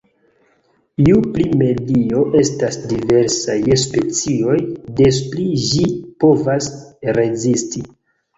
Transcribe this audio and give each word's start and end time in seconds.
Ju 1.09 1.17
pli 1.33 1.43
medio 1.59 2.23
estas 2.39 2.77
diversa 2.93 3.57
je 3.67 3.77
specioj, 3.83 4.57
des 5.03 5.21
pli 5.35 5.47
ĝi 5.75 5.85
povas 6.25 6.71
rezisti. 7.21 7.85